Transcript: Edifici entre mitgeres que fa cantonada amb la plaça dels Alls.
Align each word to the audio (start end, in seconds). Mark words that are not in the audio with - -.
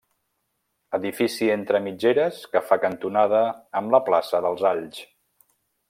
Edifici 0.97 1.49
entre 1.57 1.81
mitgeres 1.89 2.39
que 2.55 2.63
fa 2.71 2.79
cantonada 2.87 3.43
amb 3.83 3.97
la 3.97 4.01
plaça 4.11 4.41
dels 4.49 4.69
Alls. 4.73 5.07